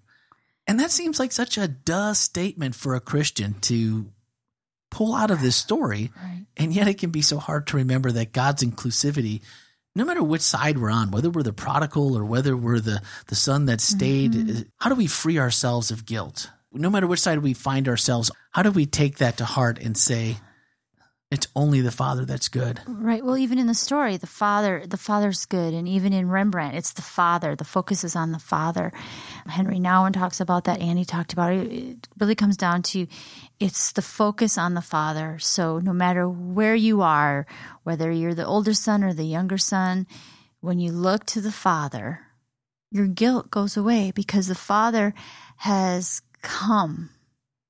And 0.66 0.80
that 0.80 0.90
seems 0.90 1.20
like 1.20 1.32
such 1.32 1.60
a 1.60 1.68
duh 1.68 2.16
statement 2.16 2.74
for 2.74 2.96
a 2.96 3.00
Christian 3.00 3.54
to 3.62 4.08
pull 4.92 5.16
out 5.16 5.32
of 5.32 5.42
this 5.42 5.56
story. 5.56 6.12
Right. 6.16 6.46
And 6.58 6.72
yet 6.74 6.88
it 6.88 7.00
can 7.00 7.10
be 7.10 7.24
so 7.24 7.40
hard 7.40 7.66
to 7.68 7.78
remember 7.78 8.12
that 8.12 8.34
God's 8.34 8.64
inclusivity, 8.64 9.42
no 9.96 10.06
matter 10.06 10.22
which 10.22 10.42
side 10.42 10.78
we're 10.78 10.92
on, 10.92 11.10
whether 11.10 11.30
we're 11.30 11.44
the 11.44 11.54
prodigal 11.54 12.16
or 12.16 12.24
whether 12.24 12.56
we're 12.56 12.80
the, 12.80 13.02
the 13.28 13.36
son 13.36 13.66
that 13.66 13.82
stayed, 13.82 14.34
mm-hmm. 14.34 14.62
how 14.78 14.90
do 14.90 14.96
we 14.96 15.08
free 15.08 15.40
ourselves 15.40 15.90
of 15.90 16.06
guilt? 16.06 16.52
No 16.74 16.90
matter 16.90 17.08
which 17.08 17.22
side 17.22 17.40
we 17.40 17.54
find 17.54 17.88
ourselves, 17.88 18.30
how 18.52 18.62
do 18.62 18.72
we 18.72 18.86
take 18.86 19.18
that 19.18 19.38
to 19.38 19.46
heart 19.46 19.80
and 19.80 19.98
say, 19.98 20.38
it's 21.32 21.48
only 21.56 21.80
the 21.80 21.92
Father 21.92 22.26
that's 22.26 22.50
good? 22.50 22.82
Right. 22.86 23.24
Well, 23.24 23.38
even 23.38 23.58
in 23.58 23.68
the 23.68 23.74
story, 23.74 24.18
the 24.18 24.28
father, 24.28 24.84
the 24.86 24.98
father's 24.98 25.46
good, 25.46 25.74
and 25.74 25.88
even 25.88 26.12
in 26.12 26.28
Rembrandt, 26.30 26.76
it's 26.76 26.92
the 26.92 27.02
father. 27.02 27.56
The 27.56 27.64
focus 27.64 28.04
is 28.04 28.18
on 28.18 28.34
the 28.34 28.40
father. 28.40 28.92
Henri 29.48 29.80
Nouwen 29.80 30.12
talks 30.12 30.42
about 30.42 30.66
that. 30.66 30.82
Andy 30.82 31.06
talked 31.06 31.32
about 31.32 31.54
it. 31.54 31.72
It 31.72 32.08
really 32.20 32.36
comes 32.36 32.58
down 32.58 32.82
to 32.84 33.08
it's 33.62 33.94
the 33.94 34.02
focus 34.02 34.58
on 34.58 34.74
the 34.74 34.82
father. 34.82 35.40
So 35.40 35.80
no 35.80 35.94
matter 35.94 36.28
where 36.28 36.76
you 36.76 37.02
are, 37.02 37.48
whether 37.84 38.12
you're 38.12 38.36
the 38.36 38.46
older 38.46 38.74
son 38.74 39.02
or 39.02 39.14
the 39.14 39.24
younger 39.24 39.58
son, 39.58 40.08
when 40.60 40.80
you 40.80 40.92
look 40.92 41.26
to 41.28 41.40
the 41.40 41.52
father, 41.52 42.20
your 42.92 43.08
guilt 43.08 43.50
goes 43.50 43.78
away 43.78 44.12
because 44.12 44.48
the 44.48 44.56
father 44.56 45.14
has 45.58 46.22
come 46.42 47.10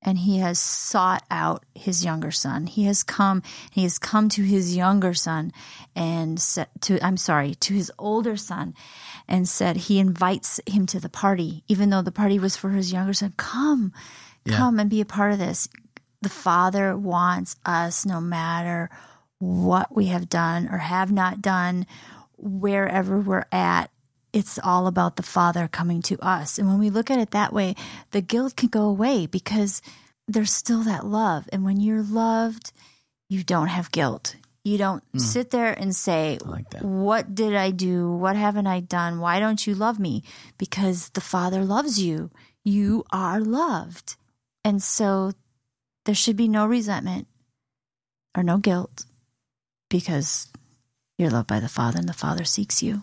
and 0.03 0.17
he 0.19 0.39
has 0.39 0.57
sought 0.59 1.23
out 1.29 1.63
his 1.75 2.03
younger 2.03 2.31
son. 2.31 2.65
He 2.67 2.85
has 2.85 3.03
come, 3.03 3.43
he 3.69 3.83
has 3.83 3.99
come 3.99 4.29
to 4.29 4.41
his 4.43 4.75
younger 4.75 5.13
son 5.13 5.51
and 5.95 6.39
said 6.39 6.67
to, 6.81 7.03
I'm 7.05 7.17
sorry, 7.17 7.55
to 7.55 7.73
his 7.73 7.91
older 7.99 8.35
son 8.37 8.73
and 9.27 9.47
said 9.47 9.77
he 9.77 9.99
invites 9.99 10.59
him 10.65 10.85
to 10.87 10.99
the 10.99 11.09
party, 11.09 11.63
even 11.67 11.89
though 11.89 12.01
the 12.01 12.11
party 12.11 12.39
was 12.39 12.57
for 12.57 12.71
his 12.71 12.91
younger 12.91 13.13
son. 13.13 13.33
Come, 13.37 13.93
Yeah. 14.45 14.57
come 14.57 14.79
and 14.79 14.89
be 14.89 15.01
a 15.01 15.05
part 15.05 15.33
of 15.33 15.39
this. 15.39 15.67
The 16.21 16.29
father 16.29 16.97
wants 16.97 17.55
us 17.65 18.05
no 18.05 18.19
matter 18.21 18.89
what 19.39 19.95
we 19.95 20.07
have 20.07 20.29
done 20.29 20.67
or 20.67 20.77
have 20.77 21.11
not 21.11 21.41
done, 21.41 21.85
wherever 22.37 23.19
we're 23.19 23.45
at, 23.51 23.91
it's 24.33 24.59
all 24.63 24.87
about 24.87 25.15
the 25.15 25.23
Father 25.23 25.67
coming 25.67 26.01
to 26.03 26.17
us. 26.19 26.57
And 26.57 26.67
when 26.67 26.79
we 26.79 26.89
look 26.89 27.11
at 27.11 27.19
it 27.19 27.31
that 27.31 27.53
way, 27.53 27.75
the 28.11 28.21
guilt 28.21 28.55
can 28.55 28.69
go 28.69 28.83
away 28.83 29.25
because 29.25 29.81
there's 30.27 30.53
still 30.53 30.83
that 30.83 31.05
love. 31.05 31.49
And 31.51 31.63
when 31.63 31.79
you're 31.79 32.03
loved, 32.03 32.71
you 33.29 33.43
don't 33.43 33.67
have 33.67 33.91
guilt. 33.91 34.35
You 34.63 34.77
don't 34.77 35.03
hmm. 35.11 35.17
sit 35.17 35.51
there 35.51 35.73
and 35.73 35.95
say, 35.95 36.37
like. 36.45 36.79
What 36.81 37.33
did 37.33 37.55
I 37.55 37.71
do? 37.71 38.11
What 38.11 38.35
haven't 38.35 38.67
I 38.67 38.79
done? 38.79 39.19
Why 39.19 39.39
don't 39.39 39.65
you 39.65 39.75
love 39.75 39.99
me? 39.99 40.23
Because 40.57 41.09
the 41.09 41.21
Father 41.21 41.65
loves 41.65 42.01
you. 42.01 42.29
You 42.63 43.03
are 43.11 43.39
loved. 43.39 44.15
And 44.63 44.81
so 44.81 45.33
there 46.05 46.15
should 46.15 46.37
be 46.37 46.47
no 46.47 46.65
resentment 46.65 47.27
or 48.37 48.43
no 48.43 48.57
guilt 48.57 49.05
because 49.89 50.47
you're 51.17 51.31
loved 51.31 51.47
by 51.47 51.59
the 51.59 51.67
Father 51.67 51.99
and 51.99 52.07
the 52.07 52.13
Father 52.13 52.43
seeks 52.43 52.83
you. 52.83 53.01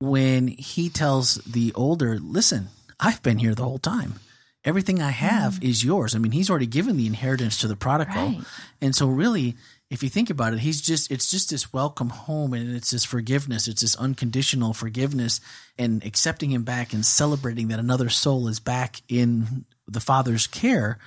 When 0.00 0.48
he 0.48 0.88
tells 0.88 1.36
the 1.36 1.72
older, 1.74 2.18
listen, 2.18 2.68
I've 3.00 3.22
been 3.22 3.38
here 3.38 3.54
the 3.54 3.64
whole 3.64 3.78
time. 3.78 4.14
Everything 4.64 5.00
I 5.00 5.10
have 5.10 5.54
mm-hmm. 5.54 5.66
is 5.66 5.84
yours. 5.84 6.14
I 6.14 6.18
mean, 6.18 6.32
he's 6.32 6.50
already 6.50 6.66
given 6.66 6.96
the 6.96 7.06
inheritance 7.06 7.58
to 7.58 7.68
the 7.68 7.76
prodigal. 7.76 8.26
Right. 8.26 8.40
And 8.80 8.94
so 8.94 9.06
really, 9.08 9.56
if 9.90 10.02
you 10.02 10.08
think 10.08 10.30
about 10.30 10.52
it, 10.52 10.60
he's 10.60 10.82
just 10.82 11.10
it's 11.10 11.30
just 11.30 11.50
this 11.50 11.72
welcome 11.72 12.10
home 12.10 12.52
and 12.52 12.76
it's 12.76 12.90
this 12.90 13.04
forgiveness, 13.04 13.68
it's 13.68 13.80
this 13.80 13.96
unconditional 13.96 14.74
forgiveness 14.74 15.40
and 15.78 16.04
accepting 16.04 16.50
him 16.50 16.64
back 16.64 16.92
and 16.92 17.06
celebrating 17.06 17.68
that 17.68 17.78
another 17.78 18.10
soul 18.10 18.48
is 18.48 18.60
back 18.60 19.00
in 19.08 19.64
the 19.86 20.00
father's 20.00 20.46
care. 20.46 20.98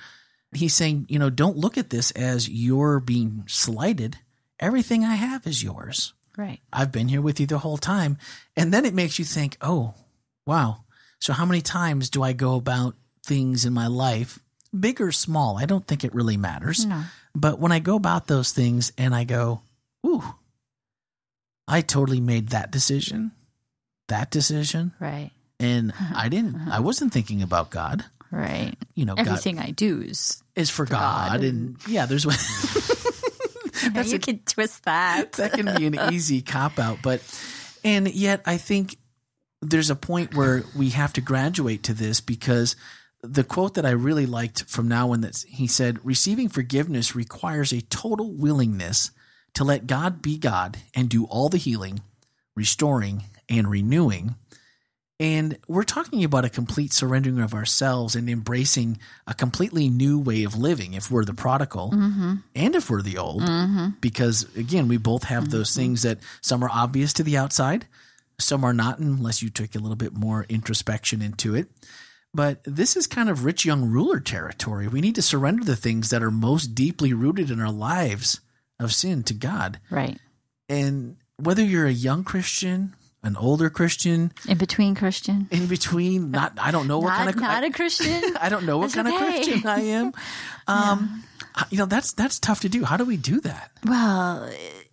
He's 0.52 0.74
saying, 0.74 1.06
you 1.08 1.18
know, 1.18 1.30
don't 1.30 1.56
look 1.56 1.78
at 1.78 1.90
this 1.90 2.10
as 2.12 2.48
you're 2.48 3.00
being 3.00 3.44
slighted. 3.46 4.18
Everything 4.58 5.04
I 5.04 5.14
have 5.14 5.46
is 5.46 5.62
yours. 5.62 6.12
Right. 6.36 6.60
I've 6.72 6.92
been 6.92 7.08
here 7.08 7.20
with 7.20 7.40
you 7.40 7.46
the 7.46 7.58
whole 7.58 7.76
time. 7.76 8.16
And 8.56 8.72
then 8.72 8.84
it 8.84 8.94
makes 8.94 9.18
you 9.18 9.24
think, 9.24 9.56
oh, 9.60 9.94
wow. 10.46 10.84
So 11.20 11.32
how 11.32 11.44
many 11.44 11.60
times 11.60 12.10
do 12.10 12.22
I 12.22 12.32
go 12.32 12.56
about 12.56 12.94
things 13.24 13.64
in 13.64 13.72
my 13.72 13.86
life, 13.86 14.38
big 14.78 15.00
or 15.00 15.12
small? 15.12 15.58
I 15.58 15.66
don't 15.66 15.86
think 15.86 16.04
it 16.04 16.14
really 16.14 16.36
matters. 16.36 16.84
No. 16.84 17.04
But 17.34 17.58
when 17.58 17.72
I 17.72 17.78
go 17.78 17.96
about 17.96 18.26
those 18.26 18.52
things 18.52 18.92
and 18.98 19.14
I 19.14 19.24
go, 19.24 19.62
ooh, 20.06 20.22
I 21.68 21.80
totally 21.80 22.20
made 22.20 22.48
that 22.48 22.70
decision, 22.70 23.32
that 24.08 24.30
decision. 24.30 24.92
Right. 25.00 25.30
And 25.60 25.90
uh-huh. 25.92 26.14
I 26.16 26.28
didn't, 26.28 26.56
I 26.56 26.58
uh-huh. 26.58 26.82
wasn't 26.82 27.12
thinking 27.12 27.42
about 27.42 27.70
God. 27.70 28.04
Right. 28.30 28.74
You 28.94 29.04
know, 29.04 29.14
God 29.14 29.28
Everything 29.28 29.58
I 29.58 29.70
do 29.70 30.00
is 30.00 30.42
is 30.56 30.70
for 30.70 30.86
God. 30.86 31.32
God. 31.32 31.44
And 31.44 31.76
yeah, 31.86 32.06
there's 32.06 32.24
you 34.04 34.16
a- 34.16 34.18
can 34.18 34.38
twist 34.40 34.84
that. 34.84 35.32
that 35.32 35.52
can 35.52 35.74
be 35.76 35.86
an 35.86 36.12
easy 36.12 36.42
cop 36.42 36.78
out 36.78 36.98
but 37.02 37.20
and 37.84 38.08
yet 38.12 38.42
i 38.46 38.56
think 38.56 38.96
there's 39.60 39.90
a 39.90 39.96
point 39.96 40.34
where 40.34 40.64
we 40.76 40.90
have 40.90 41.12
to 41.12 41.20
graduate 41.20 41.82
to 41.84 41.94
this 41.94 42.20
because 42.20 42.76
the 43.22 43.44
quote 43.44 43.74
that 43.74 43.86
i 43.86 43.90
really 43.90 44.26
liked 44.26 44.64
from 44.64 44.88
Nouwen 44.88 45.22
that 45.22 45.44
he 45.48 45.66
said 45.66 46.04
receiving 46.04 46.48
forgiveness 46.48 47.14
requires 47.14 47.72
a 47.72 47.82
total 47.82 48.32
willingness 48.32 49.10
to 49.54 49.64
let 49.64 49.86
god 49.86 50.22
be 50.22 50.38
god 50.38 50.78
and 50.94 51.08
do 51.08 51.24
all 51.26 51.48
the 51.48 51.58
healing 51.58 52.00
restoring 52.54 53.24
and 53.48 53.68
renewing 53.70 54.34
and 55.22 55.56
we're 55.68 55.84
talking 55.84 56.24
about 56.24 56.44
a 56.44 56.50
complete 56.50 56.92
surrendering 56.92 57.38
of 57.38 57.54
ourselves 57.54 58.16
and 58.16 58.28
embracing 58.28 58.98
a 59.24 59.34
completely 59.34 59.88
new 59.88 60.18
way 60.18 60.42
of 60.42 60.56
living 60.56 60.94
if 60.94 61.12
we're 61.12 61.24
the 61.24 61.32
prodigal 61.32 61.92
mm-hmm. 61.92 62.34
and 62.56 62.74
if 62.74 62.90
we're 62.90 63.02
the 63.02 63.18
old. 63.18 63.42
Mm-hmm. 63.42 63.90
Because 64.00 64.52
again, 64.56 64.88
we 64.88 64.96
both 64.96 65.22
have 65.24 65.50
those 65.50 65.70
mm-hmm. 65.70 65.80
things 65.80 66.02
that 66.02 66.18
some 66.40 66.64
are 66.64 66.70
obvious 66.70 67.12
to 67.12 67.22
the 67.22 67.36
outside, 67.36 67.86
some 68.40 68.64
are 68.64 68.72
not, 68.72 68.98
unless 68.98 69.44
you 69.44 69.48
take 69.48 69.76
a 69.76 69.78
little 69.78 69.94
bit 69.94 70.12
more 70.12 70.44
introspection 70.48 71.22
into 71.22 71.54
it. 71.54 71.68
But 72.34 72.64
this 72.64 72.96
is 72.96 73.06
kind 73.06 73.30
of 73.30 73.44
rich 73.44 73.64
young 73.64 73.88
ruler 73.88 74.18
territory. 74.18 74.88
We 74.88 75.00
need 75.00 75.14
to 75.14 75.22
surrender 75.22 75.62
the 75.62 75.76
things 75.76 76.10
that 76.10 76.24
are 76.24 76.32
most 76.32 76.74
deeply 76.74 77.12
rooted 77.12 77.48
in 77.48 77.60
our 77.60 77.70
lives 77.70 78.40
of 78.80 78.92
sin 78.92 79.22
to 79.24 79.34
God. 79.34 79.78
Right. 79.88 80.18
And 80.68 81.18
whether 81.36 81.62
you're 81.62 81.86
a 81.86 81.92
young 81.92 82.24
Christian, 82.24 82.96
an 83.22 83.36
older 83.36 83.70
Christian, 83.70 84.32
In 84.48 84.58
between 84.58 84.94
Christian. 84.94 85.46
in 85.50 85.66
between. 85.66 86.30
Not 86.32 86.58
I 86.60 86.70
don't 86.72 86.88
know 86.88 86.98
what 86.98 87.08
Not, 87.10 87.16
kind 87.18 87.28
of 87.30 87.36
not 87.36 87.62
I, 87.64 87.66
a 87.66 87.70
Christian. 87.70 88.36
I 88.40 88.48
don't 88.48 88.66
know 88.66 88.78
what 88.78 88.90
That's 88.92 89.08
kind 89.08 89.08
of. 89.08 89.14
Christian 89.14 89.66
I 89.66 89.80
am. 89.80 90.12
Um, 90.68 91.24
You 91.70 91.78
know 91.78 91.86
that's 91.86 92.12
that's 92.14 92.38
tough 92.38 92.60
to 92.60 92.68
do. 92.68 92.84
How 92.84 92.96
do 92.96 93.04
we 93.04 93.16
do 93.16 93.40
that? 93.40 93.70
well, 93.84 94.50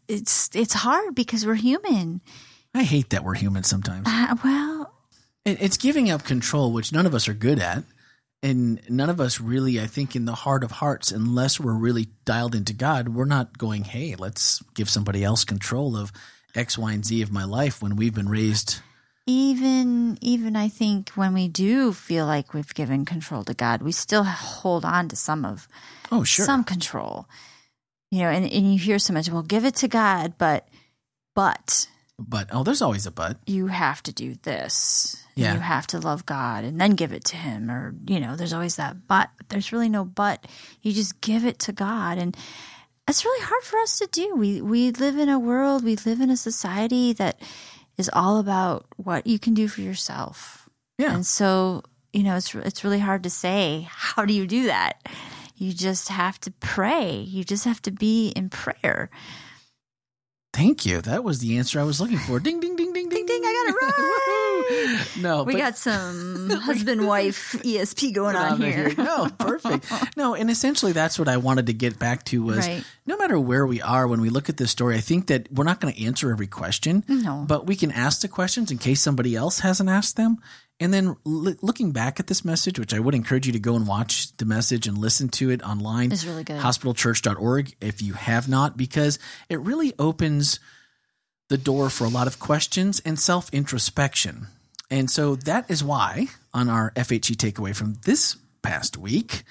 it's 0.08 0.50
it's 0.54 0.74
hard 0.74 1.16
because 1.16 1.46
we're 1.46 1.56
human. 1.56 2.22
I 2.74 2.84
hate 2.84 3.10
that 3.12 3.24
we're 3.24 3.36
human 3.36 3.64
sometimes. 3.64 4.08
Uh, 4.08 4.36
well, 4.44 4.94
It, 5.46 5.62
it's 5.62 5.78
giving 5.78 6.10
up 6.12 6.24
control, 6.24 6.72
which 6.72 6.92
none 6.92 7.06
of 7.06 7.14
us 7.16 7.28
are 7.28 7.34
good 7.34 7.60
at, 7.60 7.84
and 8.44 8.80
none 8.90 9.10
of 9.10 9.20
us 9.22 9.40
really. 9.40 9.80
I 9.80 9.88
think 9.88 10.16
in 10.16 10.26
the 10.26 10.36
heart 10.36 10.64
of 10.64 10.72
hearts, 10.72 11.12
unless 11.12 11.60
we're 11.60 11.74
really 11.74 12.10
dialed 12.26 12.56
into 12.56 12.74
God, 12.74 13.10
we're 13.10 13.26
not 13.26 13.58
going. 13.58 13.84
Hey, 13.86 14.16
let's 14.18 14.62
give 14.76 14.90
somebody 14.90 15.24
else 15.24 15.44
control 15.44 15.96
of 15.96 16.12
X, 16.56 16.78
Y, 16.78 16.92
and 16.94 17.06
Z 17.06 17.22
of 17.22 17.32
my 17.32 17.44
life 17.44 17.82
when 17.82 17.96
we've 17.96 18.14
been 18.14 18.30
raised. 18.30 18.82
even 19.28 20.18
even 20.22 20.56
I 20.56 20.68
think 20.70 21.12
when 21.12 21.34
we 21.34 21.48
do 21.48 21.94
feel 21.94 22.26
like 22.26 22.54
we've 22.54 22.74
given 22.74 23.06
control 23.06 23.44
to 23.44 23.54
God, 23.54 23.82
we 23.82 23.92
still 23.92 24.24
hold 24.24 24.86
on 24.86 25.08
to 25.10 25.16
some 25.16 25.46
of 25.46 25.68
Oh, 26.12 26.24
sure. 26.24 26.46
some 26.46 26.64
control. 26.64 27.28
You 28.12 28.22
know, 28.24 28.30
and, 28.30 28.44
and 28.52 28.74
you 28.74 28.80
hear 28.80 28.98
so 28.98 29.14
much, 29.14 29.30
well, 29.30 29.44
give 29.44 29.66
it 29.66 29.76
to 29.76 29.88
God, 29.88 30.34
but 30.40 30.68
but 31.36 31.88
but 32.18 32.50
oh, 32.52 32.64
there's 32.64 32.82
always 32.82 33.06
a 33.06 33.12
but. 33.12 33.38
you 33.46 33.68
have 33.68 34.02
to 34.04 34.12
do 34.12 34.36
this. 34.44 35.16
Yeah. 35.36 35.54
You 35.54 35.60
have 35.60 35.88
to 35.88 36.00
love 36.00 36.26
God 36.26 36.66
and 36.66 36.82
then 36.82 36.96
give 36.96 37.14
it 37.14 37.24
to 37.26 37.38
Him, 37.38 37.70
or 37.72 37.94
you 38.08 38.20
know, 38.20 38.36
there's 38.36 38.52
always 38.52 38.76
that 38.78 39.08
but. 39.08 39.30
But 39.38 39.50
there's 39.50 39.72
really 39.72 39.88
no 39.90 40.04
but. 40.04 40.46
You 40.82 40.92
just 40.92 41.22
give 41.22 41.46
it 41.46 41.60
to 41.60 41.72
God, 41.72 42.18
and 42.18 42.36
it's 43.10 43.26
really 43.26 43.44
hard 43.44 43.64
for 43.64 43.80
us 43.80 43.98
to 44.00 44.08
do. 44.12 44.36
We 44.36 44.62
we 44.62 44.92
live 44.92 45.18
in 45.18 45.30
a 45.30 45.40
world, 45.40 45.84
we 45.84 45.96
live 45.96 46.22
in 46.22 46.30
a 46.30 46.38
society 46.38 47.14
that 47.14 47.42
is 47.98 48.10
all 48.14 48.38
about 48.38 48.86
what 48.98 49.28
you 49.28 49.40
can 49.40 49.54
do 49.54 49.68
for 49.68 49.82
yourself. 49.82 50.70
Yeah. 50.98 51.14
And 51.14 51.26
so, 51.26 51.84
you 52.14 52.24
know, 52.24 52.36
it's 52.36 52.54
it's 52.54 52.84
really 52.84 53.00
hard 53.00 53.24
to 53.24 53.30
say 53.30 53.88
how 53.92 54.26
do 54.26 54.34
you 54.34 54.46
do 54.46 54.68
that? 54.68 55.08
You 55.56 55.74
just 55.74 56.10
have 56.10 56.40
to 56.42 56.52
pray. 56.52 57.12
You 57.12 57.44
just 57.44 57.66
have 57.66 57.82
to 57.82 57.92
be 57.92 58.30
in 58.30 58.50
prayer. 58.50 59.10
Thank 60.54 60.86
you. 60.86 61.02
That 61.02 61.24
was 61.24 61.40
the 61.40 61.58
answer 61.58 61.80
I 61.80 61.84
was 61.84 62.02
looking 62.02 62.18
for. 62.18 62.40
Ding, 62.40 62.60
ding, 62.60 62.76
ding, 62.76 62.89
ding, 62.89 62.89
ding, 62.89 62.89
ding, 62.89 62.89
no, 65.20 65.44
We 65.44 65.56
got 65.56 65.78
some 65.78 66.50
husband 66.64 67.08
wife 67.08 67.54
ESP 67.64 68.14
going 68.14 68.36
on 68.36 68.54
on 68.54 68.62
here. 68.62 68.94
No, 68.98 69.30
perfect. 69.38 69.86
No, 70.18 70.36
and 70.36 70.50
essentially 70.50 70.92
that's 70.92 71.18
what 71.18 71.28
I 71.28 71.38
wanted 71.38 71.68
to 71.68 71.74
get 71.74 71.98
back 72.00 72.24
to 72.26 72.44
was 72.44 72.60
Right. 72.68 72.84
no 73.06 73.18
matter 73.18 73.40
where 73.40 73.66
we 73.66 73.82
are 73.82 74.08
when 74.08 74.22
we 74.22 74.30
look 74.30 74.50
at 74.50 74.58
this 74.58 74.72
story, 74.72 74.96
I 74.96 75.02
think 75.02 75.28
that 75.28 75.52
we're 75.52 75.64
not 75.64 75.80
going 75.80 75.94
to 75.94 76.06
answer 76.06 76.32
every 76.32 76.48
question. 76.48 77.04
No. 77.08 77.46
But 77.48 77.66
we 77.68 77.76
can 77.76 77.92
ask 77.92 78.22
the 78.22 78.28
questions 78.28 78.72
in 78.72 78.78
case 78.78 79.02
somebody 79.02 79.36
else 79.36 79.60
hasn't 79.60 79.90
asked 79.90 80.16
them. 80.18 80.38
And 80.82 80.94
then 80.94 81.08
l- 81.26 81.56
looking 81.62 81.92
back 81.92 82.22
at 82.22 82.28
this 82.28 82.46
message, 82.46 82.80
which 82.80 82.94
I 82.94 83.00
would 83.00 83.14
encourage 83.14 83.46
you 83.46 83.52
to 83.52 83.60
go 83.60 83.76
and 83.76 83.86
watch 83.86 84.32
the 84.38 84.46
message 84.46 84.88
and 84.88 84.98
listen 84.98 85.28
to 85.30 85.50
it 85.50 85.62
online. 85.62 86.12
It's 86.14 86.26
really 86.26 86.46
good. 86.46 86.62
Hospitalchurch.org 86.62 87.76
if 87.82 88.02
you 88.02 88.14
have 88.14 88.48
not, 88.48 88.78
because 88.78 89.20
it 89.50 89.60
really 89.60 89.94
opens 90.00 90.60
the 91.50 91.58
door 91.58 91.90
for 91.90 92.06
a 92.06 92.10
lot 92.10 92.28
of 92.28 92.40
questions 92.40 93.02
and 93.04 93.20
self 93.20 93.50
introspection. 93.54 94.48
And 94.92 95.10
so 95.10 95.36
that 95.36 95.70
is 95.70 95.84
why 95.84 96.28
on 96.54 96.70
our 96.70 96.92
FHC 96.92 97.36
takeaway 97.36 97.76
from 97.76 97.98
this 98.06 98.38
past 98.62 98.98
week, 98.98 99.44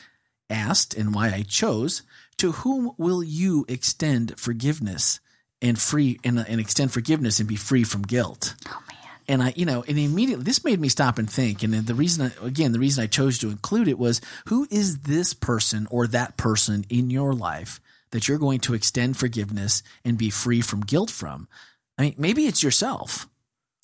asked 0.50 0.95
and 0.95 1.14
why 1.14 1.28
I 1.28 1.42
chose, 1.42 2.02
to 2.38 2.52
whom 2.52 2.92
will 2.97 3.23
you 3.23 3.64
extend 3.68 4.38
forgiveness 4.38 5.21
and 5.61 5.78
free 5.78 6.18
and, 6.25 6.38
and 6.38 6.61
extend 6.61 6.92
forgiveness 6.92 7.38
and 7.38 7.49
be 7.49 7.57
free 7.57 7.85
from 7.85 8.02
guilt? 8.02 8.54
Oh 8.68 8.83
man. 8.88 8.99
And 9.28 9.42
I, 9.42 9.52
you 9.57 9.66
know, 9.66 9.85
and 9.87 9.99
immediately 9.99 10.45
this 10.45 10.64
made 10.64 10.80
me 10.80 10.88
stop 10.88 11.18
and 11.18 11.30
think. 11.30 11.62
And 11.62 11.75
the 11.75 11.95
reason, 11.95 12.33
I, 12.42 12.47
again, 12.47 12.73
the 12.73 12.78
reason 12.78 13.02
I 13.04 13.09
chose 13.09 13.38
to 13.38 13.50
include 13.50 13.88
it 13.88 13.99
was 13.99 14.21
who 14.47 14.66
is 14.71 15.00
this 15.00 15.35
person 15.35 15.87
or 15.90 16.07
that 16.07 16.37
person 16.37 16.85
in 16.88 17.11
your 17.11 17.35
life 17.35 17.80
that 18.11 18.26
you're 18.26 18.38
going 18.38 18.61
to 18.61 18.75
extend 18.75 19.16
forgiveness 19.16 19.83
and 20.04 20.16
be 20.16 20.30
free 20.30 20.61
from 20.61 20.80
guilt 20.80 21.11
from? 21.11 21.49
I 21.99 22.02
mean, 22.02 22.14
maybe 22.16 22.47
it's 22.47 22.62
yourself. 22.62 23.28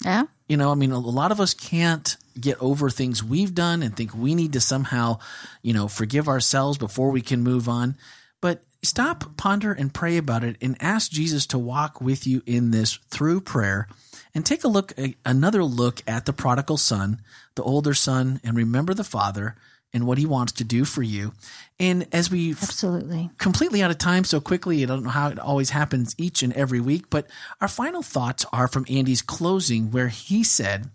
Yeah. 0.02 0.24
You 0.48 0.56
know, 0.56 0.70
I 0.70 0.74
mean, 0.74 0.92
a 0.92 0.98
lot 0.98 1.32
of 1.32 1.40
us 1.40 1.54
can't 1.54 2.16
get 2.38 2.60
over 2.60 2.90
things 2.90 3.22
we've 3.22 3.54
done 3.54 3.82
and 3.82 3.96
think 3.96 4.14
we 4.14 4.34
need 4.34 4.52
to 4.54 4.60
somehow, 4.60 5.18
you 5.62 5.72
know, 5.72 5.88
forgive 5.88 6.28
ourselves 6.28 6.78
before 6.78 7.10
we 7.10 7.20
can 7.20 7.42
move 7.42 7.68
on. 7.68 7.96
But 8.40 8.62
stop, 8.82 9.36
ponder, 9.36 9.72
and 9.72 9.94
pray 9.94 10.16
about 10.16 10.44
it 10.44 10.56
and 10.60 10.76
ask 10.80 11.10
Jesus 11.10 11.46
to 11.46 11.58
walk 11.58 12.00
with 12.00 12.26
you 12.26 12.42
in 12.44 12.70
this 12.70 12.98
through 13.10 13.40
prayer. 13.42 13.88
And 14.34 14.44
take 14.44 14.64
a 14.64 14.68
look, 14.68 14.92
another 15.24 15.62
look 15.62 16.02
at 16.08 16.26
the 16.26 16.32
prodigal 16.32 16.76
son, 16.76 17.20
the 17.54 17.62
older 17.62 17.94
son, 17.94 18.40
and 18.42 18.56
remember 18.56 18.92
the 18.92 19.04
father 19.04 19.54
and 19.94 20.06
what 20.06 20.18
he 20.18 20.26
wants 20.26 20.52
to 20.52 20.64
do 20.64 20.84
for 20.84 21.02
you. 21.02 21.32
And 21.78 22.06
as 22.12 22.30
we 22.30 22.50
Absolutely. 22.50 23.30
completely 23.38 23.82
out 23.82 23.92
of 23.92 23.98
time 23.98 24.24
so 24.24 24.40
quickly. 24.40 24.82
I 24.82 24.86
don't 24.86 25.04
know 25.04 25.10
how 25.10 25.28
it 25.28 25.38
always 25.38 25.70
happens 25.70 26.14
each 26.18 26.42
and 26.42 26.52
every 26.52 26.80
week, 26.80 27.08
but 27.08 27.28
our 27.60 27.68
final 27.68 28.02
thoughts 28.02 28.44
are 28.52 28.68
from 28.68 28.84
Andy's 28.90 29.22
closing, 29.22 29.90
where 29.92 30.08
he 30.08 30.42
said, 30.44 30.90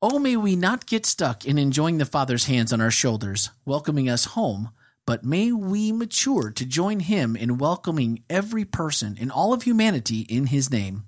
Oh, 0.00 0.20
may 0.20 0.36
we 0.36 0.54
not 0.54 0.86
get 0.86 1.04
stuck 1.04 1.44
in 1.44 1.58
enjoying 1.58 1.98
the 1.98 2.06
Father's 2.06 2.44
hands 2.44 2.72
on 2.72 2.80
our 2.80 2.90
shoulders, 2.90 3.50
welcoming 3.64 4.08
us 4.08 4.26
home, 4.26 4.70
but 5.04 5.24
may 5.24 5.50
we 5.50 5.90
mature 5.90 6.52
to 6.52 6.64
join 6.64 7.00
him 7.00 7.34
in 7.34 7.58
welcoming 7.58 8.22
every 8.30 8.64
person 8.64 9.16
in 9.18 9.30
all 9.30 9.52
of 9.52 9.64
humanity 9.64 10.20
in 10.20 10.46
his 10.46 10.70
name. 10.70 11.02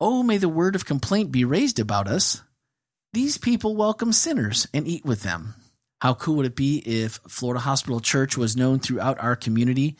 Oh, 0.00 0.22
may 0.22 0.36
the 0.36 0.48
word 0.48 0.76
of 0.76 0.84
complaint 0.84 1.32
be 1.32 1.44
raised 1.44 1.80
about 1.80 2.06
us. 2.06 2.42
These 3.12 3.38
people 3.38 3.74
welcome 3.74 4.12
sinners 4.12 4.68
and 4.72 4.86
eat 4.86 5.04
with 5.04 5.22
them. 5.22 5.54
How 6.00 6.14
cool 6.14 6.36
would 6.36 6.46
it 6.46 6.56
be 6.56 6.78
if 6.78 7.14
Florida 7.28 7.60
Hospital 7.60 8.00
Church 8.00 8.36
was 8.36 8.56
known 8.56 8.78
throughout 8.78 9.18
our 9.20 9.34
community 9.34 9.96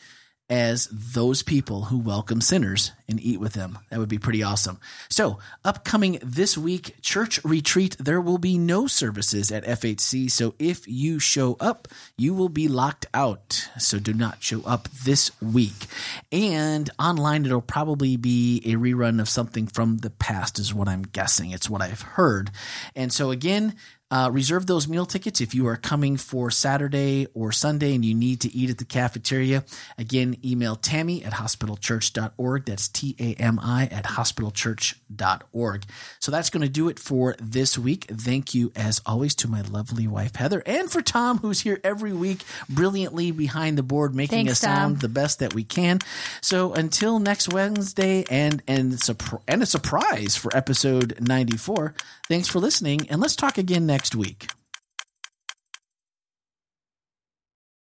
as 0.49 0.87
those 0.91 1.43
people 1.43 1.83
who 1.83 1.99
welcome 1.99 2.41
sinners 2.41 2.91
and 3.07 3.19
eat 3.19 3.39
with 3.39 3.53
them? 3.53 3.77
That 3.89 3.99
would 3.99 4.09
be 4.09 4.17
pretty 4.17 4.41
awesome. 4.41 4.79
So, 5.09 5.39
upcoming 5.65 6.17
this 6.23 6.57
week, 6.57 6.95
church 7.01 7.43
retreat, 7.43 7.97
there 7.99 8.21
will 8.21 8.37
be 8.37 8.57
no 8.57 8.87
services 8.87 9.51
at 9.51 9.65
FHC. 9.65 10.31
So, 10.31 10.55
if 10.57 10.87
you 10.87 11.19
show 11.19 11.57
up, 11.59 11.89
you 12.17 12.33
will 12.33 12.49
be 12.49 12.69
locked 12.69 13.05
out. 13.13 13.67
So, 13.77 13.99
do 13.99 14.13
not 14.13 14.41
show 14.41 14.61
up 14.61 14.87
this 14.89 15.31
week. 15.41 15.85
And 16.31 16.89
online, 16.97 17.45
it'll 17.45 17.61
probably 17.61 18.15
be 18.15 18.61
a 18.65 18.75
rerun 18.75 19.19
of 19.19 19.27
something 19.27 19.67
from 19.67 19.97
the 19.97 20.09
past, 20.09 20.59
is 20.59 20.73
what 20.73 20.87
I'm 20.87 21.03
guessing. 21.03 21.51
It's 21.51 21.69
what 21.69 21.81
I've 21.81 22.01
heard. 22.01 22.51
And 22.95 23.11
so, 23.11 23.31
again, 23.31 23.75
uh, 24.11 24.29
reserve 24.31 24.65
those 24.67 24.87
meal 24.87 25.05
tickets 25.05 25.39
if 25.41 25.53
you 25.53 25.67
are 25.67 25.75
coming 25.75 26.17
for 26.17 26.49
Saturday 26.49 27.27
or 27.33 27.51
Sunday 27.51 27.93
and 27.93 28.03
you 28.03 28.13
need 28.15 28.41
to 28.41 28.53
eat 28.55 28.69
at 28.69 28.77
the 28.77 28.85
cafeteria. 28.85 29.63
Again, 29.97 30.35
email 30.43 30.75
Tammy 30.75 31.23
at 31.23 31.33
hospitalchurch.org. 31.33 32.65
That's 32.65 32.87
T 32.87 33.15
A 33.19 33.33
M 33.35 33.59
I 33.61 33.85
at 33.91 34.05
hospitalchurch.org. 34.05 35.85
So 36.19 36.31
that's 36.31 36.49
going 36.49 36.61
to 36.63 36.69
do 36.69 36.89
it 36.89 36.99
for 36.99 37.35
this 37.39 37.77
week. 37.77 38.05
Thank 38.05 38.53
you, 38.55 38.71
as 38.75 39.01
always, 39.05 39.35
to 39.35 39.47
my 39.47 39.61
lovely 39.61 40.07
wife, 40.07 40.35
Heather, 40.35 40.63
and 40.65 40.89
for 40.91 41.01
Tom, 41.01 41.37
who's 41.39 41.61
here 41.61 41.79
every 41.83 42.13
week 42.13 42.43
brilliantly 42.67 43.31
behind 43.31 43.77
the 43.77 43.83
board, 43.83 44.15
making 44.15 44.45
Thanks, 44.45 44.51
us 44.53 44.59
sound 44.59 44.95
Tom. 44.95 44.99
the 45.01 45.09
best 45.09 45.39
that 45.39 45.53
we 45.53 45.63
can. 45.63 45.99
So 46.41 46.73
until 46.73 47.19
next 47.19 47.53
Wednesday 47.53 48.25
and, 48.29 48.61
and, 48.67 48.99
and 49.47 49.61
a 49.61 49.65
surprise 49.65 50.35
for 50.35 50.55
episode 50.55 51.17
94, 51.19 51.93
thanks 52.29 52.47
for 52.47 52.59
listening, 52.59 53.09
and 53.09 53.19
let's 53.19 53.35
talk 53.35 53.57
again 53.57 53.85
next 53.85 54.15
week. 54.15 54.47